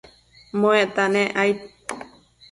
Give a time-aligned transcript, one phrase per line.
[0.59, 1.57] muecta nec aid